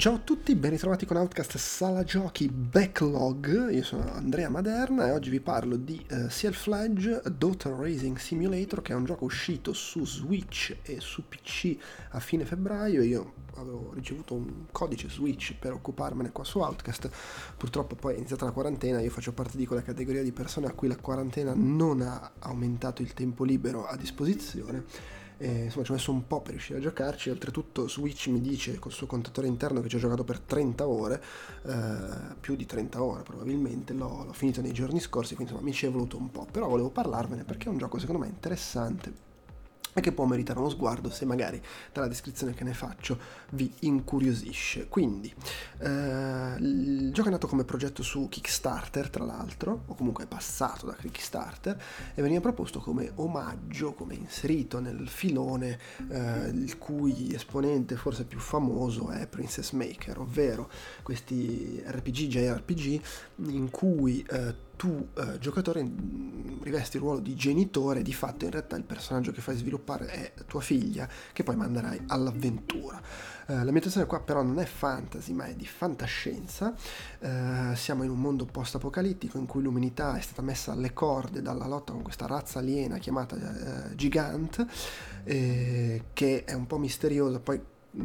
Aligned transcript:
Ciao 0.00 0.14
a 0.14 0.18
tutti, 0.18 0.54
ben 0.54 0.70
ritrovati 0.70 1.06
con 1.06 1.16
Outcast 1.16 1.56
Sala 1.56 2.04
Giochi 2.04 2.48
Backlog. 2.48 3.72
Io 3.72 3.82
sono 3.82 4.08
Andrea 4.12 4.48
Maderna 4.48 5.08
e 5.08 5.10
oggi 5.10 5.28
vi 5.28 5.40
parlo 5.40 5.74
di 5.74 6.00
uh, 6.12 6.28
Self-Fledge 6.28 7.22
Daughter 7.36 7.72
Racing 7.72 8.16
Simulator, 8.16 8.80
che 8.80 8.92
è 8.92 8.94
un 8.94 9.04
gioco 9.04 9.24
uscito 9.24 9.72
su 9.72 10.06
Switch 10.06 10.76
e 10.84 11.00
su 11.00 11.26
PC 11.26 11.76
a 12.10 12.20
fine 12.20 12.44
febbraio. 12.44 13.02
Io 13.02 13.32
avevo 13.56 13.90
ricevuto 13.92 14.34
un 14.34 14.66
codice 14.70 15.10
Switch 15.10 15.56
per 15.58 15.72
occuparmene 15.72 16.30
qua 16.30 16.44
su 16.44 16.60
Outcast. 16.60 17.10
Purtroppo 17.56 17.96
poi 17.96 18.14
è 18.14 18.18
iniziata 18.18 18.44
la 18.44 18.52
quarantena, 18.52 19.00
io 19.00 19.10
faccio 19.10 19.32
parte 19.32 19.56
di 19.56 19.66
quella 19.66 19.82
categoria 19.82 20.22
di 20.22 20.30
persone 20.30 20.68
a 20.68 20.74
cui 20.74 20.86
la 20.86 20.96
quarantena 20.96 21.54
non 21.56 22.02
ha 22.02 22.34
aumentato 22.38 23.02
il 23.02 23.14
tempo 23.14 23.42
libero 23.42 23.84
a 23.84 23.96
disposizione 23.96 24.84
e, 25.38 25.64
insomma 25.64 25.84
ci 25.84 25.90
ho 25.90 25.94
messo 25.94 26.12
un 26.12 26.26
po' 26.26 26.40
per 26.40 26.52
riuscire 26.52 26.78
a 26.78 26.82
giocarci, 26.82 27.30
oltretutto 27.30 27.88
Switch 27.88 28.26
mi 28.28 28.40
dice 28.40 28.78
col 28.78 28.92
suo 28.92 29.06
contatore 29.06 29.46
interno 29.46 29.80
che 29.80 29.88
ci 29.88 29.96
ho 29.96 29.98
giocato 29.98 30.24
per 30.24 30.40
30 30.40 30.86
ore, 30.86 31.22
eh, 31.64 32.34
più 32.40 32.56
di 32.56 32.66
30 32.66 33.02
ore 33.02 33.22
probabilmente, 33.22 33.92
l'ho, 33.92 34.24
l'ho 34.24 34.32
finito 34.32 34.60
nei 34.60 34.72
giorni 34.72 35.00
scorsi, 35.00 35.34
quindi 35.34 35.52
insomma 35.52 35.68
mi 35.68 35.74
ci 35.74 35.86
è 35.86 35.90
voluto 35.90 36.16
un 36.18 36.30
po', 36.30 36.46
però 36.50 36.68
volevo 36.68 36.90
parlarvene 36.90 37.44
perché 37.44 37.68
è 37.68 37.70
un 37.70 37.78
gioco 37.78 37.98
secondo 37.98 38.20
me 38.20 38.28
interessante 38.28 39.27
e 39.92 40.00
che 40.00 40.12
può 40.12 40.24
meritare 40.26 40.58
uno 40.58 40.68
sguardo 40.68 41.10
se 41.10 41.24
magari 41.24 41.60
dalla 41.92 42.08
descrizione 42.08 42.54
che 42.54 42.64
ne 42.64 42.74
faccio 42.74 43.18
vi 43.50 43.72
incuriosisce. 43.80 44.88
Quindi, 44.88 45.32
eh, 45.78 46.54
il 46.58 47.10
gioco 47.12 47.28
è 47.28 47.30
nato 47.30 47.46
come 47.46 47.64
progetto 47.64 48.02
su 48.02 48.28
Kickstarter, 48.28 49.10
tra 49.10 49.24
l'altro, 49.24 49.84
o 49.86 49.94
comunque 49.94 50.24
è 50.24 50.26
passato 50.26 50.86
da 50.86 50.94
Kickstarter, 50.94 51.82
e 52.14 52.22
veniva 52.22 52.40
proposto 52.40 52.80
come 52.80 53.10
omaggio, 53.16 53.92
come 53.92 54.14
inserito 54.14 54.80
nel 54.80 55.08
filone 55.08 55.78
eh, 56.08 56.48
il 56.48 56.78
cui 56.78 57.32
esponente 57.34 57.96
forse 57.96 58.24
più 58.24 58.38
famoso 58.38 59.10
è 59.10 59.26
Princess 59.26 59.72
Maker, 59.72 60.18
ovvero 60.18 60.70
questi 61.02 61.82
RPG, 61.84 62.16
JRPG, 62.26 63.00
in 63.46 63.70
cui 63.70 64.24
eh, 64.28 64.66
tu 64.78 65.08
eh, 65.14 65.38
giocatore 65.40 65.84
rivesti 66.62 66.96
il 66.96 67.02
ruolo 67.02 67.18
di 67.18 67.34
genitore, 67.34 68.00
di 68.00 68.12
fatto 68.12 68.44
in 68.44 68.52
realtà 68.52 68.76
il 68.76 68.84
personaggio 68.84 69.32
che 69.32 69.40
fai 69.40 69.56
sviluppare 69.56 70.06
è 70.06 70.32
tua 70.46 70.60
figlia, 70.60 71.08
che 71.32 71.42
poi 71.42 71.56
manderai 71.56 72.04
all'avventura. 72.06 73.02
Eh, 73.46 73.54
l'ambientazione 73.54 74.06
qua 74.06 74.20
però 74.20 74.42
non 74.42 74.60
è 74.60 74.64
fantasy, 74.64 75.32
ma 75.32 75.46
è 75.46 75.54
di 75.54 75.66
fantascienza. 75.66 76.72
Eh, 77.18 77.74
siamo 77.74 78.04
in 78.04 78.10
un 78.10 78.20
mondo 78.20 78.44
post-apocalittico 78.44 79.36
in 79.36 79.46
cui 79.46 79.62
l'umanità 79.62 80.16
è 80.16 80.20
stata 80.20 80.42
messa 80.42 80.70
alle 80.70 80.92
corde 80.92 81.42
dalla 81.42 81.66
lotta 81.66 81.92
con 81.92 82.02
questa 82.02 82.26
razza 82.26 82.60
aliena 82.60 82.98
chiamata 82.98 83.88
eh, 83.90 83.96
Gigant, 83.96 84.64
eh, 85.24 86.04
che 86.12 86.44
è 86.44 86.52
un 86.52 86.68
po' 86.68 86.78
misteriosa, 86.78 87.40
poi 87.40 87.60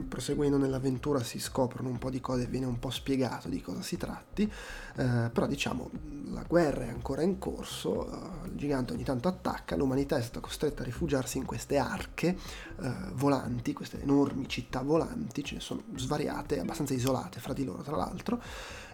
proseguendo 0.07 0.57
nell'avventura 0.57 1.21
si 1.21 1.39
scoprono 1.39 1.89
un 1.89 1.97
po' 1.97 2.09
di 2.09 2.21
cose, 2.21 2.47
viene 2.47 2.65
un 2.65 2.79
po' 2.79 2.89
spiegato 2.89 3.49
di 3.49 3.61
cosa 3.61 3.81
si 3.81 3.97
tratti, 3.97 4.43
eh, 4.43 5.29
però 5.31 5.45
diciamo 5.45 5.89
la 6.31 6.43
guerra 6.47 6.85
è 6.85 6.89
ancora 6.89 7.21
in 7.21 7.37
corso, 7.37 8.09
eh, 8.09 8.47
il 8.47 8.55
gigante 8.55 8.93
ogni 8.93 9.03
tanto 9.03 9.27
attacca, 9.27 9.75
l'umanità 9.75 10.17
è 10.17 10.21
stata 10.21 10.39
costretta 10.39 10.81
a 10.81 10.85
rifugiarsi 10.85 11.37
in 11.37 11.45
queste 11.45 11.77
arche 11.77 12.37
eh, 12.81 12.91
volanti, 13.13 13.73
queste 13.73 14.01
enormi 14.01 14.47
città 14.47 14.81
volanti, 14.81 15.43
ce 15.43 15.55
ne 15.55 15.61
sono 15.61 15.83
svariate, 15.95 16.59
abbastanza 16.59 16.93
isolate 16.93 17.39
fra 17.39 17.53
di 17.53 17.65
loro 17.65 17.83
tra 17.83 17.97
l'altro, 17.97 18.41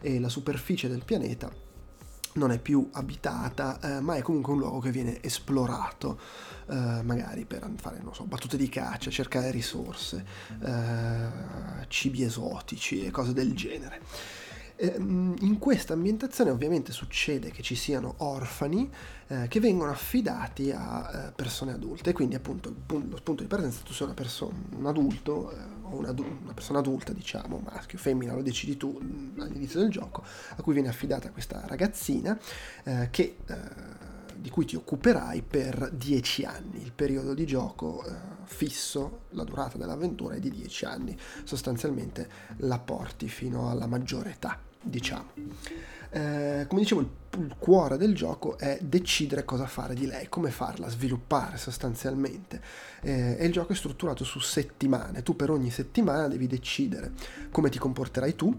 e 0.02 0.20
la 0.20 0.30
superficie 0.30 0.88
del 0.88 1.06
pianeta 1.06 1.68
non 2.40 2.52
è 2.52 2.58
più 2.58 2.90
abitata, 2.94 3.80
eh, 3.82 4.00
ma 4.00 4.16
è 4.16 4.22
comunque 4.24 4.54
un 4.54 4.60
luogo 4.60 4.80
che 4.80 4.90
viene 4.90 5.22
esplorato, 5.22 6.20
eh, 6.68 7.02
magari 7.04 7.46
per 7.46 7.70
fare, 7.76 8.00
non 8.02 8.16
so, 8.16 8.24
battute 8.24 8.58
di 8.58 8.70
caccia, 8.70 9.12
cercare 9.12 9.52
risorse, 9.52 10.26
eh, 10.64 11.88
cibi 11.88 12.24
esotici 12.24 13.06
e 13.06 13.12
cose 13.12 13.34
del 13.34 13.54
genere. 13.54 14.02
Ehm, 14.82 15.36
in 15.42 15.60
questa 15.60 15.92
ambientazione 15.92 16.52
ovviamente 16.52 16.94
succede 16.94 17.52
che 17.52 17.62
ci 17.62 17.76
siano 17.76 18.14
orfani 18.20 18.90
eh, 19.28 19.48
che 19.50 19.60
vengono 19.60 19.92
affidati 19.92 20.72
a 20.72 21.28
eh, 21.28 21.32
persone 21.34 21.74
adulte, 21.74 22.14
quindi 22.14 22.36
appunto 22.36 22.74
lo 22.88 23.18
spunto 23.18 23.42
di 23.42 23.50
partenza 23.50 23.82
tu 23.84 23.92
sei 23.92 24.06
una 24.06 24.16
persona, 24.16 24.58
un 24.78 24.86
adulto 24.86 25.52
eh, 25.52 25.56
o 25.82 25.98
una, 25.98 26.12
una, 26.12 26.54
persona 26.54 26.80
adulta 26.80 27.12
diciamo, 27.12 27.60
maschio 27.60 27.98
o 27.98 28.02
femmina, 28.02 28.34
lo 28.34 28.42
decidi 28.42 28.78
tu 28.78 28.98
mh, 28.98 29.42
all'inizio 29.42 29.82
del 29.82 29.90
gioco, 29.90 30.24
a 30.56 30.62
cui 30.62 30.72
viene 30.72 30.88
affidata 30.88 31.30
questa 31.30 31.62
ragazzina 31.66 32.40
eh, 32.86 33.10
che 33.12 33.36
eh, 33.46 34.08
di 34.38 34.50
cui 34.50 34.64
ti 34.64 34.78
occuperai 34.78 35.42
per 35.42 35.92
10 35.92 36.46
anni. 36.46 36.82
Il 36.82 36.94
periodo 36.94 37.34
di 37.34 37.46
gioco 37.46 38.06
eh, 38.06 38.14
fisso, 38.46 39.24
la 39.32 39.44
durata 39.44 39.78
dell'avventura 39.78 40.36
è 40.36 40.40
di 40.40 40.50
10 40.50 40.86
anni, 40.86 41.18
sostanzialmente 41.44 42.30
la 42.60 42.80
porti 42.80 43.28
fino 43.28 43.70
alla 43.70 43.86
maggiore 43.86 44.32
età 44.32 44.68
diciamo. 44.82 45.32
Eh, 46.12 46.66
come 46.68 46.82
dicevo, 46.82 47.02
il, 47.02 47.10
il, 47.38 47.56
cuore 47.60 47.98
del 47.98 48.16
gioco 48.16 48.58
è 48.58 48.80
decidere 48.82 49.46
cosa 49.46 49.68
fare 49.68 49.94
di 49.94 50.08
lei, 50.08 50.28
come 50.28 50.50
farla 50.50 50.90
sviluppare 50.90 51.58
sostanzialmente. 51.58 52.62
Eh, 53.02 53.38
e 53.40 53.46
il 53.46 53.52
gioco 53.52 53.74
è 53.74 53.76
strutturato 53.76 54.24
su 54.24 54.40
settimane. 54.40 55.22
Tu 55.22 55.36
per 55.36 55.52
ogni 55.52 55.70
settimana 55.70 56.28
devi 56.28 56.48
decidere 56.48 57.12
come 57.52 57.70
ti 57.70 57.78
comporterai 57.78 58.36
tu, 58.36 58.56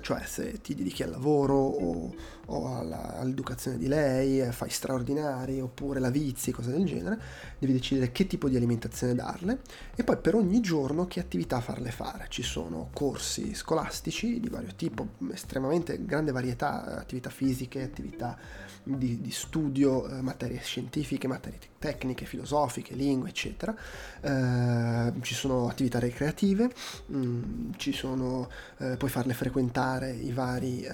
cioè 0.00 0.22
se 0.24 0.60
ti 0.60 0.74
dedichi 0.74 1.02
al 1.02 1.10
lavoro 1.10 1.56
o, 1.56 2.14
o 2.50 2.76
alla, 2.76 3.16
all'educazione 3.18 3.78
di 3.78 3.86
lei, 3.86 4.40
eh, 4.40 4.52
fai 4.52 4.70
straordinari 4.70 5.60
oppure 5.60 6.00
la 6.00 6.10
vizi, 6.10 6.50
cose 6.52 6.70
del 6.70 6.84
genere, 6.84 7.18
devi 7.58 7.72
decidere 7.72 8.12
che 8.12 8.26
tipo 8.26 8.48
di 8.48 8.56
alimentazione 8.56 9.14
darle 9.14 9.60
e 9.94 10.04
poi 10.04 10.16
per 10.18 10.34
ogni 10.34 10.60
giorno 10.60 11.06
che 11.06 11.20
attività 11.20 11.60
farle 11.60 11.90
fare. 11.90 12.26
Ci 12.28 12.42
sono 12.42 12.90
corsi 12.92 13.54
scolastici 13.54 14.40
di 14.40 14.48
vario 14.48 14.74
tipo, 14.74 15.08
estremamente 15.32 16.04
grande 16.04 16.32
varietà, 16.32 16.98
attività 16.98 17.30
fisiche, 17.30 17.82
attività 17.82 18.36
di, 18.82 19.20
di 19.20 19.30
studio, 19.30 20.08
eh, 20.08 20.22
materie 20.22 20.60
scientifiche, 20.60 21.28
materie 21.28 21.58
tecniche, 21.78 22.24
filosofiche, 22.24 22.94
lingue, 22.94 23.28
eccetera. 23.28 23.74
Eh, 24.20 25.12
ci 25.22 25.34
sono 25.34 25.68
attività 25.68 25.98
recreative, 25.98 26.70
mh, 27.06 27.16
mm, 27.16 27.70
ci 27.76 27.92
sono, 27.92 28.48
eh, 28.78 28.96
puoi 28.96 29.10
farle 29.10 29.34
frequentare 29.34 30.10
i 30.12 30.32
vari, 30.32 30.82
eh, 30.82 30.92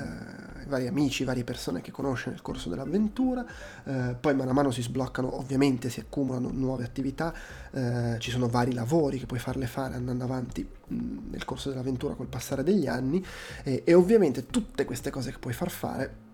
i 0.65 0.69
vari, 0.69 0.87
amici, 0.87 1.25
varie 1.25 1.45
persone 1.47 1.81
che 1.81 1.91
conosci 1.91 2.29
nel 2.29 2.43
corso 2.43 2.69
dell'avventura, 2.69 3.47
eh, 3.85 4.17
poi 4.21 4.35
man 4.35 4.49
mano 4.51 4.71
si 4.71 4.83
sbloccano, 4.83 5.39
ovviamente 5.39 5.89
si 5.89 6.01
accumulano 6.01 6.51
nuove 6.53 6.85
attività, 6.85 7.33
eh, 7.71 8.17
ci 8.19 8.31
sono 8.31 8.49
vari 8.49 8.75
lavori 8.75 9.19
che 9.19 9.25
puoi 9.27 9.39
farle 9.39 9.67
fare 9.67 9.95
andando 9.95 10.25
avanti 10.25 10.67
mh, 10.67 10.95
mm, 10.95 11.19
nel 11.31 11.45
corso 11.45 11.71
dell'avventura 11.71 12.15
col 12.15 12.27
passare 12.27 12.63
degli 12.63 12.87
anni 12.87 13.25
e 13.63 13.95
ovviamente 13.95 14.47
tutte 14.47 14.85
queste 14.85 15.11
cose 15.11 15.31
che 15.31 15.39
puoi 15.39 15.55
far 15.55 15.71
fare 15.71 16.25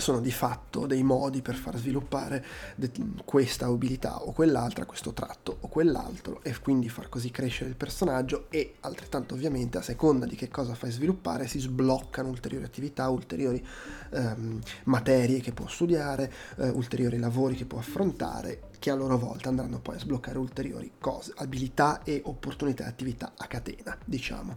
sono 0.00 0.20
di 0.20 0.30
fatto 0.30 0.86
dei 0.86 1.02
modi 1.02 1.42
per 1.42 1.56
far 1.56 1.76
sviluppare 1.76 2.44
de- 2.76 2.92
questa 3.24 3.66
abilità 3.66 4.22
o 4.22 4.32
quell'altra, 4.32 4.86
questo 4.86 5.12
tratto 5.12 5.56
o 5.60 5.66
quell'altro 5.66 6.40
e 6.44 6.56
quindi 6.60 6.88
far 6.88 7.08
così 7.08 7.32
crescere 7.32 7.68
il 7.68 7.74
personaggio 7.74 8.46
e 8.48 8.76
altrettanto 8.80 9.34
ovviamente 9.34 9.76
a 9.78 9.82
seconda 9.82 10.24
di 10.24 10.36
che 10.36 10.48
cosa 10.48 10.74
fai 10.74 10.92
sviluppare 10.92 11.48
si 11.48 11.58
sbloccano 11.58 12.28
ulteriori 12.28 12.64
attività, 12.64 13.08
ulteriori 13.08 13.64
ehm, 14.10 14.60
materie 14.84 15.40
che 15.40 15.52
può 15.52 15.66
studiare, 15.66 16.32
eh, 16.58 16.68
ulteriori 16.68 17.18
lavori 17.18 17.56
che 17.56 17.64
può 17.64 17.80
affrontare 17.80 18.67
che 18.78 18.90
a 18.90 18.94
loro 18.94 19.18
volta 19.18 19.48
andranno 19.48 19.78
poi 19.80 19.96
a 19.96 19.98
sbloccare 19.98 20.38
ulteriori 20.38 20.92
cose, 20.98 21.32
abilità 21.36 22.02
e 22.02 22.20
opportunità 22.24 22.84
e 22.84 22.88
attività 22.88 23.32
a 23.36 23.46
catena, 23.46 23.96
diciamo. 24.04 24.56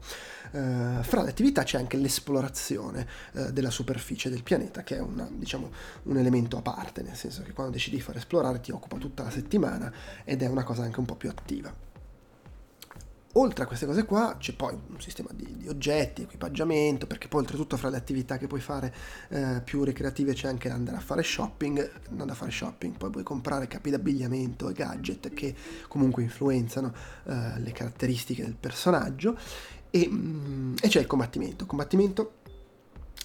Eh, 0.51 1.00
fra 1.01 1.21
le 1.23 1.29
attività 1.29 1.63
c'è 1.63 1.77
anche 1.77 1.97
l'esplorazione 1.97 3.07
eh, 3.33 3.51
della 3.51 3.69
superficie 3.69 4.29
del 4.29 4.44
pianeta, 4.44 4.83
che 4.83 4.97
è 4.97 5.00
una, 5.00 5.27
diciamo, 5.31 5.71
un 6.03 6.18
elemento 6.18 6.57
a 6.57 6.62
parte, 6.62 7.01
nel 7.01 7.15
senso 7.15 7.41
che 7.44 7.53
quando 7.53 7.73
decidi 7.73 7.97
di 7.97 8.01
fare 8.01 8.19
esplorare 8.19 8.59
ti 8.59 8.71
occupa 8.71 8.97
tutta 8.97 9.23
la 9.23 9.31
settimana 9.31 9.91
ed 10.23 10.41
è 10.41 10.47
una 10.47 10.63
cosa 10.63 10.83
anche 10.83 11.00
un 11.00 11.06
po' 11.06 11.15
più 11.15 11.29
attiva. 11.29 11.90
Oltre 13.36 13.63
a 13.63 13.68
queste 13.68 13.86
cose 13.86 14.04
qua 14.04 14.36
c'è 14.38 14.54
poi 14.54 14.74
un 14.74 15.00
sistema 15.00 15.30
di, 15.33 15.56
di, 15.57 15.68
oggetti, 15.69 16.24
equipaggiamento, 16.24 17.07
perché 17.07 17.30
poi 17.30 17.42
oltretutto 17.42 17.78
fra 17.78 17.89
le 17.89 17.95
attività 17.95 18.38
che 18.38 18.48
puoi 18.48 18.60
fare 18.60 18.94
eh, 19.30 19.62
più 19.63 19.83
ricreative 19.83 20.33
c'è 20.33 20.50
anche 20.50 20.69
andare 20.69 20.98
a 20.98 21.00
fare 21.00 21.24
shopping, 21.24 21.92
andare 22.10 22.31
a 22.31 22.36
fare 22.36 22.51
shopping, 22.51 22.98
poi 22.98 23.10
puoi 23.10 23.24
comprare 23.24 23.68
capi 23.68 23.89
d'abbigliamento 23.89 24.68
e 24.68 24.74
gadget 24.74 25.33
che 25.33 25.56
comunque 25.88 26.24
influenzano 26.24 26.94
eh, 27.24 27.60
le 27.60 27.72
caratteristiche 27.72 28.44
del 28.44 28.56
personaggio 28.60 29.38
e, 29.89 30.10
mm, 30.10 30.75
e 30.81 30.88
c'è 30.89 31.00
il 31.00 31.07
combattimento. 31.07 31.66
Combattimento 31.66 32.39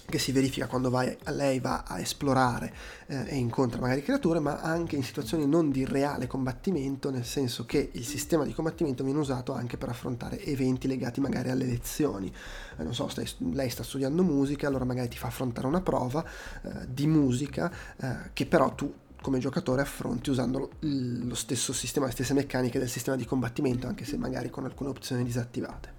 che 0.09 0.19
si 0.19 0.31
verifica 0.31 0.67
quando 0.67 0.89
vai, 0.89 1.15
lei 1.25 1.59
va 1.59 1.83
a 1.85 1.99
esplorare 1.99 2.73
eh, 3.07 3.25
e 3.27 3.35
incontra 3.35 3.81
magari 3.81 4.01
creature, 4.01 4.39
ma 4.39 4.61
anche 4.61 4.95
in 4.95 5.03
situazioni 5.03 5.45
non 5.45 5.69
di 5.69 5.85
reale 5.85 6.27
combattimento, 6.27 7.09
nel 7.09 7.25
senso 7.25 7.65
che 7.65 7.89
il 7.91 8.05
sistema 8.05 8.45
di 8.45 8.53
combattimento 8.53 9.03
viene 9.03 9.19
usato 9.19 9.53
anche 9.53 9.77
per 9.77 9.89
affrontare 9.89 10.41
eventi 10.43 10.87
legati 10.87 11.19
magari 11.19 11.49
alle 11.49 11.65
lezioni. 11.65 12.31
Eh, 12.77 12.83
non 12.83 12.93
so, 12.93 13.07
stai, 13.09 13.29
lei 13.51 13.69
sta 13.69 13.83
studiando 13.83 14.23
musica, 14.23 14.67
allora 14.67 14.85
magari 14.85 15.09
ti 15.09 15.17
fa 15.17 15.27
affrontare 15.27 15.67
una 15.67 15.81
prova 15.81 16.23
eh, 16.23 16.69
di 16.87 17.05
musica 17.05 17.71
eh, 17.97 18.15
che 18.31 18.45
però 18.45 18.73
tu 18.73 18.93
come 19.21 19.39
giocatore 19.39 19.81
affronti 19.81 20.29
usando 20.29 20.59
lo, 20.59 20.69
lo 20.79 21.35
stesso 21.35 21.73
sistema, 21.73 22.05
le 22.05 22.13
stesse 22.13 22.33
meccaniche 22.33 22.79
del 22.79 22.87
sistema 22.87 23.17
di 23.17 23.25
combattimento, 23.25 23.87
anche 23.87 24.05
se 24.05 24.15
magari 24.15 24.49
con 24.49 24.63
alcune 24.63 24.89
opzioni 24.89 25.23
disattivate. 25.23 25.95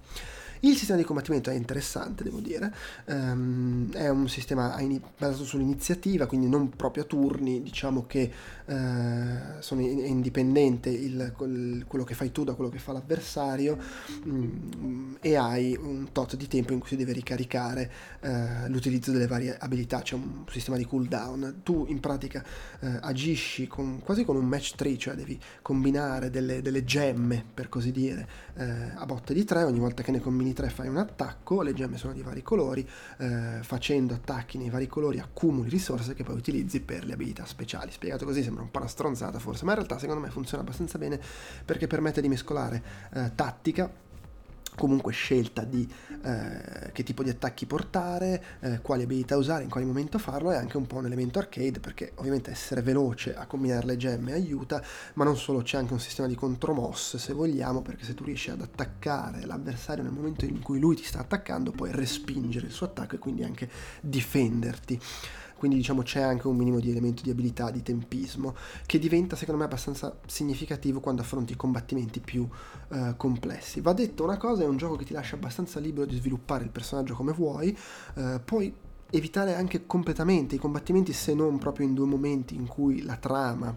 Il 0.61 0.77
sistema 0.77 0.99
di 0.99 1.05
combattimento 1.05 1.51
è 1.51 1.55
interessante, 1.55 2.25
devo 2.25 2.41
dire, 2.41 2.75
um, 3.07 3.93
è 3.93 4.09
un 4.09 4.29
sistema 4.29 4.77
basato 5.17 5.45
sull'iniziativa, 5.45 6.27
quindi 6.27 6.49
non 6.49 6.71
proprio 6.71 7.05
a 7.05 7.07
turni, 7.07 7.63
diciamo 7.63 8.07
che 8.07 8.31
uh, 8.65 8.75
sono, 9.61 9.81
è 9.81 9.85
indipendente 9.85 10.91
il, 10.91 11.33
quello 11.37 12.05
che 12.05 12.15
fai 12.15 12.33
tu 12.33 12.43
da 12.43 12.55
quello 12.55 12.71
che 12.71 12.79
fa 12.79 12.93
l'avversario 12.93 13.79
um, 14.25 15.17
e 15.21 15.37
hai 15.37 15.79
un 15.81 16.09
tot 16.11 16.35
di 16.35 16.49
tempo 16.49 16.73
in 16.73 16.81
cui 16.81 16.89
si 16.89 16.97
deve 16.97 17.13
ricaricare 17.13 17.91
uh, 18.23 18.69
l'utilizzo 18.69 19.13
delle 19.13 19.29
varie 19.29 19.57
abilità, 19.57 20.03
c'è 20.03 20.17
un 20.17 20.45
sistema 20.51 20.77
di 20.77 20.85
cooldown. 20.85 21.61
Tu 21.63 21.85
in 21.89 22.01
pratica 22.01 22.45
uh, 22.81 22.87
agisci 23.03 23.69
con, 23.69 24.01
quasi 24.03 24.25
con 24.25 24.35
un 24.35 24.45
match 24.45 24.75
3, 24.75 24.99
cioè 24.99 25.15
devi 25.15 25.39
combinare 25.63 26.31
delle, 26.31 26.63
delle 26.63 26.83
gemme, 26.83 27.45
per 27.55 27.69
così 27.69 27.93
dire, 27.93 28.47
a 28.59 29.07
botte 29.07 29.35
di 29.35 29.45
tre, 29.45 29.63
ogni 29.63 29.79
volta 29.79 30.03
che 30.03 30.11
ne 30.11 30.19
combini 30.19 30.48
3 30.53 30.69
fai 30.69 30.89
un 30.89 30.97
attacco, 30.97 31.63
le 31.63 31.75
gemme 31.75 31.97
sono 31.97 32.13
di 32.13 32.23
vari 32.23 32.43
colori, 32.43 32.89
eh, 33.19 33.59
facendo 33.63 34.15
attacchi 34.15 34.59
nei 34.59 34.71
vari 34.71 34.87
colori 34.87 35.19
accumuli 35.19 35.69
risorse 35.69 36.15
che 36.15 36.25
poi 36.25 36.37
utilizzi 36.37 36.81
per 36.81 37.05
le 37.05 37.13
abilità 37.13 37.45
speciali. 37.45 37.91
Spiegato 37.91 38.25
così 38.25 38.43
sembra 38.43 38.63
un 38.63 38.71
po' 38.71 38.79
una 38.79 38.89
stronzata 38.89 39.39
forse, 39.39 39.65
ma 39.65 39.73
in 39.73 39.77
realtà 39.79 39.99
secondo 39.99 40.21
me 40.21 40.31
funziona 40.31 40.63
abbastanza 40.63 40.99
bene 40.99 41.21
perché 41.65 41.87
permette 41.87 42.21
di 42.21 42.29
mescolare 42.29 42.83
eh, 43.13 43.33
tattica 43.35 44.07
comunque 44.79 45.13
scelta 45.13 45.65
di 45.65 45.87
eh, 46.23 46.93
che 46.93 47.03
tipo 47.03 47.23
di 47.23 47.31
attacchi 47.31 47.67
portare, 47.67 48.43
eh, 48.61 48.81
quali 48.81 49.03
abilità 49.03 49.37
usare, 49.37 49.65
in 49.65 49.71
quale 49.71 49.87
momento 49.87 50.19
farlo, 50.19 50.51
è 50.51 50.57
anche 50.57 50.77
un 50.77 50.87
po' 50.87 50.97
un 50.97 51.07
elemento 51.07 51.39
arcade 51.39 51.81
perché 51.81 52.13
ovviamente 52.17 52.51
essere 52.51 52.83
veloce 52.83 53.35
a 53.35 53.47
combinare 53.47 53.87
le 53.87 53.97
gemme 53.97 54.33
aiuta, 54.33 54.83
ma 55.15 55.25
non 55.25 55.37
solo 55.37 55.63
c'è 55.63 55.77
anche 55.77 55.93
un 55.93 56.01
sistema 56.01 56.29
di 56.29 56.35
contromosse 56.35 57.19
se 57.19 57.33
vogliamo, 57.33 57.83
perché 57.83 58.05
se 58.05 58.15
tu 58.15 58.25
riesci 58.25 58.51
ad 58.51 58.61
attaccare 58.61 59.45
l'avversario 59.45 60.03
nel 60.03 60.13
momento 60.13 60.45
in 60.45 60.61
cui 60.61 60.79
lui 60.79 60.97
ti 60.97 61.05
sta 61.05 61.21
attaccando 61.21 61.73
puoi 61.73 61.91
respingere 61.93 62.67
il 62.67 62.73
suo 62.73 62.87
attacco 62.87 63.17
e 63.17 63.19
quindi 63.19 63.43
anche 63.43 63.69
difenderti 64.01 65.01
quindi 65.59 65.77
diciamo 65.77 66.03
c'è 66.03 66.21
anche 66.21 66.47
un 66.47 66.57
minimo 66.57 66.79
di 66.79 66.91
elemento 66.91 67.23
di 67.23 67.31
abilità, 67.31 67.71
di 67.71 67.83
tempismo, 67.83 68.55
che 68.87 68.99
diventa 68.99 69.35
secondo 69.35 69.61
me 69.61 69.67
abbastanza 69.67 70.17
significativo 70.27 71.01
quando 71.01 71.23
affronti 71.23 71.57
combattimenti 71.57 72.21
più 72.21 72.49
eh, 72.91 73.15
complessi. 73.17 73.81
Va 73.81 73.93
detto 73.93 74.23
una 74.23 74.37
cosa, 74.37 74.63
è 74.63 74.67
un 74.67 74.77
gioco 74.77 74.95
che 74.97 75.05
ti 75.05 75.13
lascia 75.13 75.35
abbastanza 75.35 75.81
libero 75.81 76.07
di 76.07 76.17
sviluppare 76.17 76.63
il 76.63 76.71
personaggio 76.71 77.15
come 77.15 77.33
vuoi, 77.33 77.77
eh, 78.15 78.41
poi 78.43 78.73
evitare 79.11 79.55
anche 79.55 79.87
completamente 79.87 80.55
i 80.55 80.59
combattimenti 80.59 81.13
se 81.13 81.33
non 81.35 81.59
proprio 81.59 81.87
in 81.87 81.95
due 81.95 82.05
momenti 82.05 82.55
in 82.55 82.67
cui 82.67 83.03
la 83.03 83.17
trama 83.17 83.75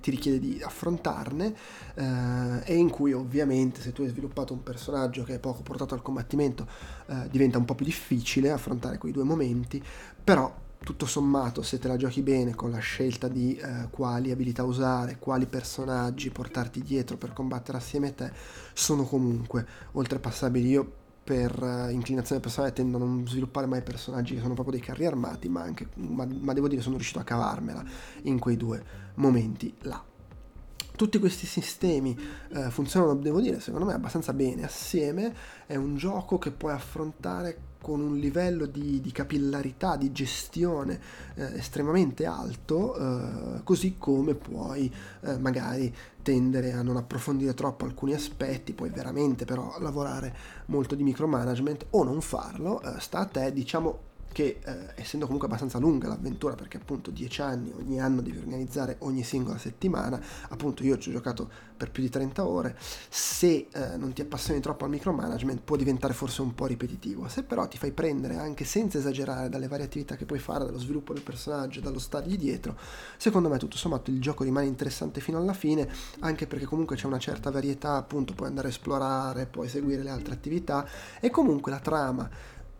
ti 0.00 0.10
richiede 0.10 0.38
di 0.38 0.60
affrontarne 0.62 1.54
eh, 1.94 2.62
e 2.64 2.76
in 2.76 2.88
cui 2.88 3.12
ovviamente 3.12 3.82
se 3.82 3.92
tu 3.92 4.02
hai 4.02 4.08
sviluppato 4.08 4.54
un 4.54 4.62
personaggio 4.62 5.22
che 5.22 5.34
è 5.34 5.38
poco 5.38 5.60
portato 5.62 5.92
al 5.92 6.00
combattimento 6.00 6.66
eh, 7.08 7.28
diventa 7.30 7.58
un 7.58 7.66
po' 7.66 7.74
più 7.74 7.84
difficile 7.84 8.50
affrontare 8.50 8.96
quei 8.96 9.12
due 9.12 9.24
momenti 9.24 9.82
però 10.24 10.68
tutto 10.82 11.06
sommato, 11.06 11.62
se 11.62 11.78
te 11.78 11.88
la 11.88 11.96
giochi 11.96 12.22
bene 12.22 12.54
con 12.54 12.70
la 12.70 12.78
scelta 12.78 13.28
di 13.28 13.54
eh, 13.56 13.88
quali 13.90 14.30
abilità 14.30 14.64
usare, 14.64 15.18
quali 15.18 15.46
personaggi 15.46 16.30
portarti 16.30 16.82
dietro 16.82 17.16
per 17.16 17.32
combattere 17.32 17.78
assieme 17.78 18.08
a 18.08 18.12
te, 18.12 18.32
sono 18.72 19.04
comunque 19.04 19.66
oltrepassabili. 19.92 20.68
Io 20.68 20.92
per 21.22 21.62
uh, 21.62 21.90
inclinazione 21.90 22.40
personale 22.40 22.72
tendo 22.72 22.96
a 22.96 23.00
non 23.00 23.24
sviluppare 23.28 23.66
mai 23.66 23.82
personaggi 23.82 24.34
che 24.34 24.40
sono 24.40 24.54
proprio 24.54 24.76
dei 24.76 24.84
carri 24.84 25.06
armati, 25.06 25.48
ma, 25.48 25.62
anche, 25.62 25.88
ma, 25.96 26.26
ma 26.26 26.52
devo 26.54 26.66
dire 26.66 26.80
sono 26.80 26.96
riuscito 26.96 27.20
a 27.20 27.24
cavarmela 27.24 27.84
in 28.22 28.38
quei 28.38 28.56
due 28.56 28.82
momenti 29.14 29.72
là 29.82 30.02
tutti 30.96 31.18
questi 31.18 31.46
sistemi 31.46 32.14
eh, 32.50 32.70
funzionano, 32.70 33.14
devo 33.14 33.40
dire, 33.40 33.58
secondo 33.60 33.86
me 33.86 33.94
abbastanza 33.94 34.34
bene 34.34 34.64
assieme. 34.64 35.34
È 35.64 35.74
un 35.74 35.96
gioco 35.96 36.36
che 36.36 36.50
puoi 36.50 36.74
affrontare 36.74 37.69
con 37.80 38.00
un 38.00 38.18
livello 38.18 38.66
di, 38.66 39.00
di 39.00 39.10
capillarità, 39.12 39.96
di 39.96 40.12
gestione 40.12 41.00
eh, 41.34 41.56
estremamente 41.56 42.26
alto, 42.26 42.96
eh, 42.96 43.62
così 43.64 43.96
come 43.98 44.34
puoi 44.34 44.92
eh, 45.22 45.38
magari 45.38 45.94
tendere 46.22 46.72
a 46.72 46.82
non 46.82 46.96
approfondire 46.96 47.54
troppo 47.54 47.84
alcuni 47.84 48.12
aspetti, 48.12 48.72
puoi 48.72 48.90
veramente 48.90 49.44
però 49.44 49.76
lavorare 49.80 50.34
molto 50.66 50.94
di 50.94 51.02
micromanagement 51.02 51.86
o 51.90 52.04
non 52.04 52.20
farlo, 52.20 52.82
eh, 52.82 53.00
sta 53.00 53.20
a 53.20 53.26
te, 53.26 53.52
diciamo 53.52 54.08
che 54.32 54.60
eh, 54.64 54.92
essendo 54.94 55.24
comunque 55.24 55.48
abbastanza 55.48 55.78
lunga 55.78 56.08
l'avventura 56.08 56.54
perché 56.54 56.76
appunto 56.76 57.10
10 57.10 57.42
anni 57.42 57.72
ogni 57.76 58.00
anno 58.00 58.20
devi 58.20 58.38
organizzare 58.38 58.96
ogni 59.00 59.22
singola 59.22 59.58
settimana 59.58 60.20
appunto 60.48 60.84
io 60.84 60.98
ci 60.98 61.08
ho 61.08 61.12
giocato 61.12 61.48
per 61.76 61.90
più 61.90 62.02
di 62.02 62.10
30 62.10 62.46
ore 62.46 62.76
se 63.08 63.68
eh, 63.72 63.96
non 63.96 64.12
ti 64.12 64.20
appassioni 64.20 64.60
troppo 64.60 64.84
al 64.84 64.90
micromanagement 64.90 65.60
può 65.62 65.76
diventare 65.76 66.12
forse 66.12 66.42
un 66.42 66.54
po' 66.54 66.66
ripetitivo. 66.66 67.26
Se 67.28 67.42
però 67.42 67.66
ti 67.68 67.78
fai 67.78 67.92
prendere 67.92 68.36
anche 68.36 68.64
senza 68.64 68.98
esagerare 68.98 69.48
dalle 69.48 69.66
varie 69.66 69.86
attività 69.86 70.14
che 70.16 70.26
puoi 70.26 70.38
fare 70.38 70.64
dallo 70.64 70.78
sviluppo 70.78 71.14
del 71.14 71.22
personaggio 71.22 71.80
dallo 71.80 71.98
stargli 71.98 72.36
dietro 72.36 72.76
secondo 73.16 73.48
me 73.48 73.58
tutto 73.58 73.76
sommato 73.76 74.10
il 74.10 74.20
gioco 74.20 74.44
rimane 74.44 74.66
interessante 74.66 75.20
fino 75.20 75.38
alla 75.38 75.52
fine 75.54 75.88
anche 76.20 76.46
perché 76.46 76.66
comunque 76.66 76.96
c'è 76.96 77.06
una 77.06 77.18
certa 77.18 77.50
varietà 77.50 77.96
appunto 77.96 78.34
puoi 78.34 78.48
andare 78.48 78.68
a 78.68 78.70
esplorare 78.70 79.46
puoi 79.46 79.68
seguire 79.68 80.02
le 80.02 80.10
altre 80.10 80.34
attività 80.34 80.86
e 81.20 81.30
comunque 81.30 81.70
la 81.70 81.80
trama 81.80 82.28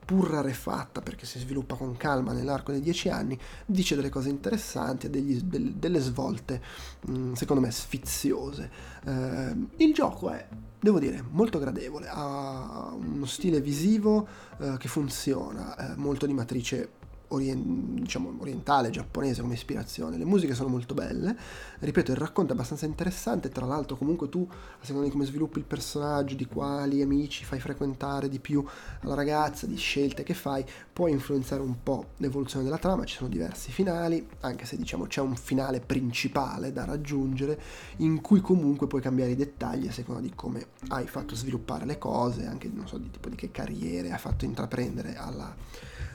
pur 0.04 0.28
rarefatta 0.28 1.00
perché 1.00 1.26
si 1.26 1.38
sviluppa 1.38 1.76
con 1.76 1.96
calma 1.96 2.32
nell'arco 2.32 2.72
dei 2.72 2.80
dieci 2.80 3.08
anni, 3.08 3.38
dice 3.66 3.94
delle 3.94 4.08
cose 4.08 4.28
interessanti 4.28 5.06
e 5.06 5.10
degli, 5.10 5.40
del, 5.42 5.74
delle 5.74 6.00
svolte, 6.00 6.60
mm, 7.08 7.34
secondo 7.34 7.62
me, 7.62 7.70
sfiziose. 7.70 8.70
Eh, 9.04 9.54
il 9.76 9.94
gioco 9.94 10.30
è, 10.30 10.46
devo 10.80 10.98
dire, 10.98 11.24
molto 11.30 11.58
gradevole, 11.58 12.08
ha 12.08 12.92
uno 12.92 13.26
stile 13.26 13.60
visivo 13.60 14.26
eh, 14.58 14.76
che 14.78 14.88
funziona, 14.88 15.76
eh, 15.76 15.96
molto 15.96 16.26
di 16.26 16.32
matrice 16.32 16.98
orient- 17.30 18.00
diciamo, 18.00 18.36
orientale, 18.38 18.90
giapponese 18.90 19.40
come 19.40 19.54
ispirazione. 19.54 20.16
Le 20.16 20.24
musiche 20.24 20.54
sono 20.54 20.68
molto 20.68 20.94
belle, 20.94 21.36
ripeto, 21.80 22.12
il 22.12 22.16
racconto 22.16 22.52
è 22.52 22.54
abbastanza 22.54 22.86
interessante, 22.86 23.48
tra 23.48 23.66
l'altro 23.66 23.96
comunque 23.96 24.28
tu, 24.28 24.46
a 24.48 24.84
seconda 24.84 25.06
di 25.06 25.12
come 25.12 25.24
sviluppi 25.24 25.58
il 25.58 25.64
personaggio, 25.64 26.34
di 26.34 26.46
quali 26.46 27.02
amici 27.02 27.44
fai 27.44 27.60
frequentare 27.60 28.28
di 28.28 28.38
più 28.38 28.64
alla 29.00 29.14
ragazza, 29.14 29.66
di 29.66 29.76
scelte 29.76 30.22
che 30.22 30.34
fai, 30.34 30.64
puoi 30.92 31.12
influenzare 31.12 31.62
un 31.62 31.82
po' 31.82 32.10
l'evoluzione 32.18 32.64
della 32.64 32.78
trama, 32.78 33.04
ci 33.04 33.16
sono 33.16 33.28
diversi 33.28 33.70
finali, 33.70 34.26
anche 34.40 34.66
se 34.66 34.76
diciamo 34.76 35.06
c'è 35.06 35.20
un 35.20 35.36
finale 35.36 35.80
principale 35.80 36.72
da 36.72 36.84
raggiungere, 36.84 37.60
in 37.98 38.20
cui 38.20 38.40
comunque 38.40 38.86
puoi 38.86 39.00
cambiare 39.00 39.32
i 39.32 39.36
dettagli 39.36 39.86
a 39.86 39.92
seconda 39.92 40.20
di 40.20 40.32
come 40.34 40.66
hai 40.88 41.06
fatto 41.06 41.34
sviluppare 41.34 41.84
le 41.84 41.98
cose, 41.98 42.46
anche 42.46 42.68
non 42.72 42.86
so 42.86 42.98
di 42.98 43.10
tipo 43.10 43.28
di 43.28 43.36
che 43.36 43.50
carriere 43.50 44.10
hai 44.12 44.18
fatto 44.18 44.44
intraprendere 44.44 45.16
alla, 45.16 45.54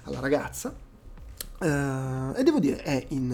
alla 0.03 0.19
ragazza. 0.19 0.84
Uh, 1.57 2.33
e 2.35 2.43
devo 2.43 2.59
dire 2.59 2.81
è 2.81 3.05
in, 3.09 3.33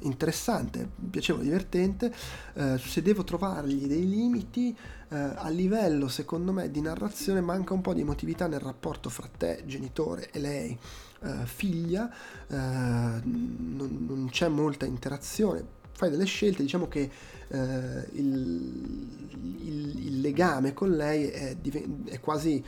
interessante, 0.00 0.86
piacevole, 1.10 1.44
divertente. 1.44 2.12
Uh, 2.54 2.76
se 2.76 3.00
devo 3.00 3.24
trovargli 3.24 3.86
dei 3.86 4.08
limiti, 4.08 4.76
uh, 5.08 5.14
a 5.36 5.48
livello 5.48 6.08
secondo 6.08 6.52
me 6.52 6.70
di 6.70 6.82
narrazione 6.82 7.40
manca 7.40 7.72
un 7.72 7.80
po' 7.80 7.94
di 7.94 8.02
emotività 8.02 8.46
nel 8.46 8.60
rapporto 8.60 9.08
fra 9.08 9.28
te, 9.36 9.62
genitore, 9.66 10.30
e 10.30 10.38
lei, 10.38 10.78
figlia. 11.44 12.10
Non, 12.48 13.22
non, 13.22 14.28
c'è 14.28 14.48
molta 14.48 14.86
interazione. 14.86 15.80
Fai 15.92 16.10
delle 16.10 16.24
scelte, 16.24 16.62
diciamo 16.62 16.88
che 16.88 17.10
il, 17.52 19.08
il, 19.60 20.06
il, 20.06 20.20
legame 20.20 20.72
con 20.72 20.90
lei 20.90 21.28
è, 21.28 21.54
è 22.06 22.18
quasi 22.18 22.64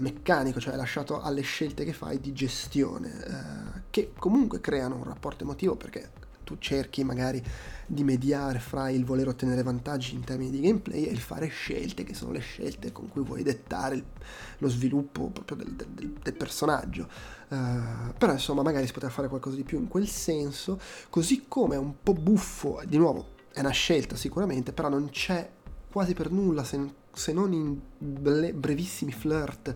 meccanico, 0.00 0.58
cioè 0.58 0.74
è 0.74 0.76
lasciato 0.76 1.20
alle 1.20 1.42
scelte 1.42 1.84
che 1.84 1.92
fai 1.92 2.18
di 2.18 2.32
gestione 2.32 3.82
che 3.90 4.10
comunque 4.18 4.60
creano 4.60 4.96
un 4.96 5.04
rapporto 5.04 5.44
emotivo 5.44 5.76
perché 5.76 6.10
tu 6.44 6.56
cerchi 6.58 7.02
magari 7.02 7.42
di 7.86 8.04
mediare 8.04 8.58
fra 8.58 8.88
il 8.90 9.04
voler 9.04 9.28
ottenere 9.28 9.62
vantaggi 9.62 10.14
in 10.14 10.24
termini 10.24 10.50
di 10.50 10.60
gameplay 10.60 11.04
e 11.04 11.10
il 11.10 11.18
fare 11.18 11.48
scelte 11.48 12.04
che 12.04 12.14
sono 12.14 12.32
le 12.32 12.40
scelte 12.40 12.92
con 12.92 13.08
cui 13.08 13.22
vuoi 13.22 13.42
dettare 13.42 13.96
il, 13.96 14.04
lo 14.58 14.68
sviluppo 14.68 15.30
proprio 15.30 15.56
del, 15.56 15.72
del, 15.72 16.12
del 16.22 16.34
personaggio. 16.34 17.08
Uh, 17.48 18.12
però 18.16 18.32
insomma 18.32 18.62
magari 18.62 18.86
si 18.86 18.92
poteva 18.92 19.12
fare 19.12 19.28
qualcosa 19.28 19.56
di 19.56 19.64
più 19.64 19.78
in 19.78 19.88
quel 19.88 20.06
senso, 20.06 20.78
così 21.10 21.44
come 21.48 21.74
è 21.74 21.78
un 21.78 21.94
po' 22.02 22.14
buffo, 22.14 22.80
di 22.86 22.96
nuovo 22.96 23.32
è 23.52 23.60
una 23.60 23.70
scelta 23.70 24.16
sicuramente, 24.16 24.72
però 24.72 24.88
non 24.88 25.08
c'è 25.10 25.48
quasi 25.94 26.12
per 26.12 26.32
nulla 26.32 26.64
se 26.64 26.76
se 27.12 27.32
non 27.32 27.52
in 27.52 27.78
brevissimi 27.96 29.12
flirt 29.12 29.72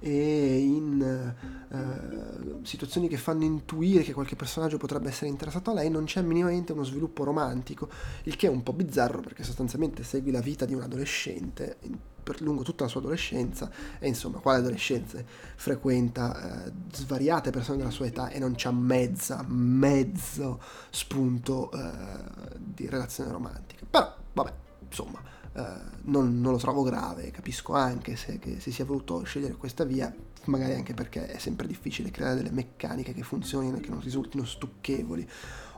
e 0.00 0.58
in 0.58 1.34
uh, 1.68 2.64
situazioni 2.64 3.06
che 3.06 3.16
fanno 3.16 3.44
intuire 3.44 4.02
che 4.02 4.12
qualche 4.12 4.34
personaggio 4.34 4.76
potrebbe 4.76 5.08
essere 5.08 5.28
interessato 5.28 5.70
a 5.70 5.74
lei, 5.74 5.88
non 5.88 6.04
c'è 6.04 6.20
minimamente 6.22 6.72
uno 6.72 6.82
sviluppo 6.82 7.22
romantico, 7.22 7.88
il 8.24 8.34
che 8.34 8.48
è 8.48 8.50
un 8.50 8.64
po' 8.64 8.72
bizzarro 8.72 9.20
perché 9.20 9.44
sostanzialmente 9.44 10.02
segui 10.02 10.32
la 10.32 10.40
vita 10.40 10.64
di 10.64 10.74
un 10.74 10.82
adolescente 10.82 11.78
per 12.24 12.40
lungo 12.42 12.64
tutta 12.64 12.82
la 12.82 12.90
sua 12.90 12.98
adolescenza 12.98 13.70
e 14.00 14.08
insomma 14.08 14.40
quale 14.40 14.58
adolescenza 14.58 15.22
frequenta 15.54 16.64
uh, 16.66 16.72
svariate 16.92 17.50
persone 17.50 17.78
della 17.78 17.90
sua 17.90 18.06
età 18.06 18.30
e 18.30 18.40
non 18.40 18.54
c'ha 18.56 18.72
mezza, 18.72 19.44
mezzo 19.46 20.60
spunto 20.90 21.70
uh, 21.72 22.58
di 22.58 22.88
relazione 22.88 23.30
romantica. 23.30 23.86
Però 23.88 24.12
vabbè, 24.32 24.52
insomma 24.90 25.20
eh, 25.52 25.62
non, 26.02 26.40
non, 26.40 26.52
lo 26.52 26.58
trovo 26.58 26.82
grave, 26.82 27.30
capisco 27.30 27.74
anche 27.74 28.16
se 28.16 28.38
si 28.58 28.70
sia 28.70 28.84
voluto 28.84 29.22
scegliere 29.22 29.54
questa 29.54 29.84
via, 29.84 30.14
magari 30.44 30.74
anche 30.74 30.94
perché 30.94 31.26
è 31.26 31.38
sempre 31.38 31.66
difficile 31.66 32.10
creare 32.10 32.36
delle 32.36 32.50
meccaniche 32.50 33.12
che 33.12 33.22
funzionino 33.22 33.76
e 33.76 33.80
che 33.80 33.90
non 33.90 34.00
risultino 34.00 34.44
stucchevoli 34.44 35.28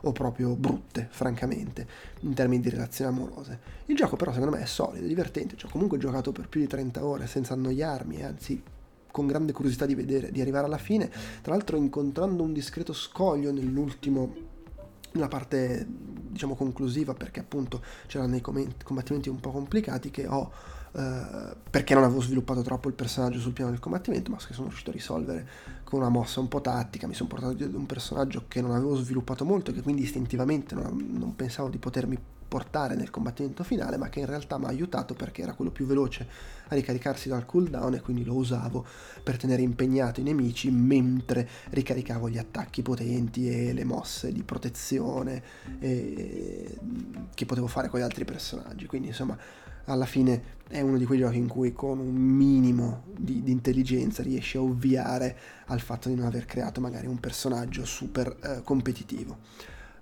o 0.05 0.11
proprio 0.11 0.55
brutte, 0.55 1.07
francamente, 1.09 1.87
in 2.21 2.33
termini 2.33 2.61
di 2.61 2.69
relazioni 2.69 3.15
amorose. 3.15 3.59
Il 3.85 3.95
gioco 3.95 4.15
però 4.15 4.31
secondo 4.31 4.55
me 4.55 4.61
è 4.61 4.65
solido, 4.67 5.05
è 5.05 5.07
divertente, 5.07 5.55
ci 5.55 5.65
ho 5.65 5.69
comunque 5.69 5.97
giocato 5.97 6.31
per 6.31 6.49
più 6.49 6.59
di 6.59 6.67
30 6.67 7.03
ore 7.03 7.25
senza 7.25 7.53
annoiarmi, 7.53 8.23
anzi 8.23 8.61
con 9.09 9.27
grande 9.27 9.53
curiosità 9.53 9.85
di 9.85 9.95
vedere, 9.95 10.31
di 10.31 10.41
arrivare 10.41 10.65
alla 10.65 10.77
fine, 10.77 11.09
tra 11.41 11.53
l'altro 11.53 11.77
incontrando 11.77 12.43
un 12.43 12.51
discreto 12.51 12.93
scoglio 12.93 13.51
nell'ultimo 13.51 14.51
nella 15.13 15.27
parte 15.27 15.85
diciamo 15.87 16.55
conclusiva 16.55 17.13
perché 17.13 17.39
appunto 17.39 17.81
c'erano 18.07 18.31
dei 18.31 18.41
combattimenti 18.41 19.29
un 19.29 19.39
po' 19.39 19.51
complicati 19.51 20.09
che 20.09 20.27
ho 20.27 20.51
eh, 20.95 21.55
perché 21.69 21.93
non 21.93 22.03
avevo 22.03 22.21
sviluppato 22.21 22.61
troppo 22.61 22.87
il 22.87 22.93
personaggio 22.93 23.39
sul 23.39 23.53
piano 23.53 23.71
del 23.71 23.79
combattimento 23.79 24.29
ma 24.29 24.37
che 24.37 24.53
sono 24.53 24.67
riuscito 24.67 24.91
a 24.91 24.93
risolvere 24.93 25.47
con 25.83 25.99
una 25.99 26.09
mossa 26.09 26.39
un 26.39 26.47
po' 26.47 26.61
tattica 26.61 27.07
mi 27.07 27.13
sono 27.13 27.29
portato 27.29 27.53
di 27.53 27.63
un 27.63 27.85
personaggio 27.85 28.45
che 28.47 28.61
non 28.61 28.71
avevo 28.71 28.95
sviluppato 28.95 29.43
molto 29.43 29.71
e 29.71 29.73
che 29.73 29.81
quindi 29.81 30.03
istintivamente 30.03 30.75
non, 30.75 31.13
non 31.17 31.35
pensavo 31.35 31.69
di 31.69 31.77
potermi 31.77 32.17
portare 32.53 32.93
nel 32.93 33.09
combattimento 33.09 33.63
finale, 33.63 33.97
ma 33.97 34.09
che 34.09 34.19
in 34.19 34.27
realtà 34.27 34.59
mi 34.59 34.65
ha 34.65 34.67
aiutato 34.67 35.15
perché 35.15 35.41
era 35.41 35.55
quello 35.55 35.71
più 35.71 35.87
veloce 35.87 36.27
a 36.67 36.75
ricaricarsi 36.75 37.27
dal 37.27 37.47
cooldown 37.47 37.95
e 37.95 38.01
quindi 38.01 38.23
lo 38.23 38.35
usavo 38.35 38.85
per 39.23 39.37
tenere 39.37 39.63
impegnato 39.63 40.19
i 40.19 40.23
nemici 40.23 40.69
mentre 40.69 41.49
ricaricavo 41.71 42.29
gli 42.29 42.37
attacchi 42.37 42.83
potenti 42.83 43.49
e 43.49 43.73
le 43.73 43.83
mosse 43.85 44.31
di 44.31 44.43
protezione 44.43 45.41
e... 45.79 46.77
che 47.33 47.45
potevo 47.47 47.65
fare 47.65 47.87
con 47.87 47.99
gli 47.99 48.03
altri 48.03 48.23
personaggi. 48.23 48.85
Quindi 48.85 49.07
insomma 49.07 49.35
alla 49.85 50.05
fine 50.05 50.61
è 50.67 50.81
uno 50.81 50.97
di 50.97 51.05
quei 51.05 51.19
giochi 51.19 51.37
in 51.37 51.47
cui 51.47 51.73
con 51.73 51.99
un 51.99 52.15
minimo 52.15 53.03
di, 53.15 53.43
di, 53.43 53.51
intelligenza 53.51 54.23
riesci 54.23 54.57
a 54.57 54.61
ovviare 54.61 55.37
al 55.67 55.81
fatto 55.81 56.09
di 56.09 56.15
non 56.15 56.25
aver 56.25 56.45
creato 56.45 56.81
magari 56.81 57.05
un 57.05 57.19
personaggio 57.19 57.85
super 57.85 58.35
eh, 58.41 58.61
competitivo. 58.63 59.37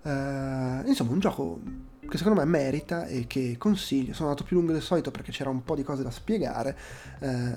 Uh, 0.02 0.84
insomma, 0.86 1.12
un 1.12 1.20
gioco 1.20 1.60
che 2.08 2.16
secondo 2.18 2.40
me 2.40 2.46
merita 2.46 3.06
e 3.06 3.26
che 3.26 3.56
consiglio. 3.56 4.12
Sono 4.12 4.28
andato 4.28 4.46
più 4.46 4.56
lungo 4.56 4.72
del 4.72 4.82
solito 4.82 5.10
perché 5.10 5.30
c'era 5.30 5.50
un 5.50 5.62
po' 5.62 5.74
di 5.74 5.82
cose 5.82 6.02
da 6.02 6.10
spiegare, 6.10 6.76
eh, 7.20 7.54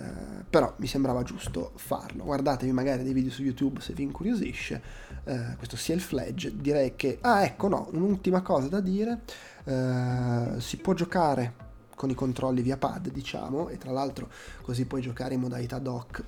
però 0.50 0.74
mi 0.78 0.88
sembrava 0.88 1.24
giusto 1.24 1.72
farlo. 1.76 2.24
Guardatevi 2.24 2.72
magari 2.72 3.04
dei 3.04 3.14
video 3.14 3.32
su 3.32 3.44
YouTube 3.44 3.82
se 3.82 3.94
vi 3.94 4.04
incuriosisce. 4.04 4.82
Eh, 5.26 5.56
questo 5.58 5.76
sia 5.76 5.96
il 5.96 6.02
fledge. 6.02 6.56
Direi 6.56 6.96
che... 6.96 7.18
Ah, 7.22 7.44
ecco, 7.44 7.68
no, 7.68 7.90
un'ultima 7.92 8.42
cosa 8.42 8.68
da 8.68 8.80
dire. 8.80 9.24
Eh, 9.66 10.60
si 10.60 10.78
può 10.78 10.94
giocare 10.94 11.65
con 11.96 12.10
i 12.10 12.14
controlli 12.14 12.62
via 12.62 12.78
pad, 12.78 13.10
diciamo, 13.10 13.70
e 13.70 13.78
tra 13.78 13.92
l'altro 13.92 14.30
così 14.62 14.86
puoi 14.86 15.02
giocare 15.02 15.34
in 15.34 15.40
modalità 15.40 15.80
dock. 15.80 16.24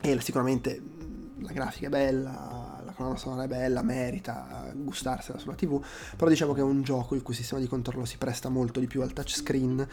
E 0.00 0.20
sicuramente 0.20 0.80
la 1.40 1.52
grafica 1.52 1.86
è 1.86 1.90
bella, 1.90 2.80
la 2.84 2.92
colonna 2.92 3.16
sonora 3.16 3.44
è 3.44 3.48
bella, 3.48 3.82
merita 3.82 4.72
gustarsela 4.74 5.38
sulla 5.38 5.54
TV, 5.54 5.82
però 6.16 6.30
diciamo 6.30 6.52
che 6.52 6.60
è 6.60 6.64
un 6.64 6.82
gioco 6.82 7.14
il 7.14 7.22
cui 7.22 7.34
sistema 7.34 7.60
di 7.60 7.66
controllo 7.66 8.04
si 8.04 8.16
presta 8.16 8.48
molto 8.48 8.80
di 8.80 8.86
più 8.86 9.02
al 9.02 9.12
touchscreen 9.12 9.88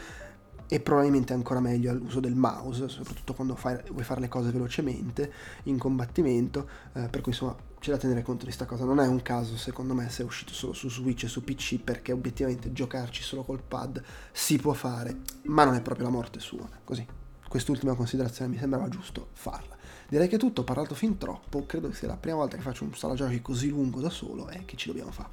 e 0.66 0.80
probabilmente 0.80 1.32
ancora 1.34 1.60
meglio 1.60 1.90
all'uso 1.90 2.20
del 2.20 2.34
mouse, 2.34 2.88
soprattutto 2.88 3.34
quando 3.34 3.54
fai, 3.54 3.78
vuoi 3.90 4.04
fare 4.04 4.20
le 4.20 4.28
cose 4.28 4.50
velocemente 4.50 5.32
in 5.64 5.78
combattimento, 5.78 6.68
eh, 6.94 7.08
per 7.08 7.20
cui 7.20 7.32
insomma 7.32 7.54
c'è 7.84 7.90
da 7.90 7.98
tenere 7.98 8.22
conto 8.22 8.38
di 8.38 8.44
questa 8.46 8.64
cosa. 8.64 8.86
Non 8.86 8.98
è 8.98 9.06
un 9.06 9.20
caso 9.20 9.58
secondo 9.58 9.92
me 9.92 10.08
se 10.08 10.22
è 10.22 10.24
uscito 10.24 10.54
solo 10.54 10.72
su 10.72 10.88
Switch 10.88 11.24
e 11.24 11.28
su 11.28 11.44
PC 11.44 11.80
perché 11.80 12.12
obiettivamente 12.12 12.72
giocarci 12.72 13.22
solo 13.22 13.44
col 13.44 13.60
pad 13.60 14.02
si 14.32 14.56
può 14.56 14.72
fare, 14.72 15.18
ma 15.44 15.64
non 15.64 15.74
è 15.74 15.82
proprio 15.82 16.06
la 16.06 16.12
morte 16.12 16.40
sua. 16.40 16.66
Così, 16.82 17.06
quest'ultima 17.46 17.92
considerazione 17.94 18.50
mi 18.50 18.58
sembrava 18.58 18.88
giusto 18.88 19.28
farla. 19.32 19.76
Direi 20.08 20.28
che 20.28 20.36
è 20.36 20.38
tutto, 20.38 20.62
ho 20.62 20.64
parlato 20.64 20.94
fin 20.94 21.18
troppo, 21.18 21.66
credo 21.66 21.90
che 21.90 21.94
sia 21.94 22.08
la 22.08 22.16
prima 22.16 22.36
volta 22.36 22.56
che 22.56 22.62
faccio 22.62 22.84
un 22.84 22.94
sala 22.94 23.12
giochi 23.12 23.42
così 23.42 23.68
lungo 23.68 24.00
da 24.00 24.08
solo 24.08 24.48
e 24.48 24.64
che 24.64 24.76
ci 24.78 24.86
dobbiamo 24.86 25.10
fare. 25.10 25.28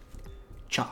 Ciao! 0.68 0.90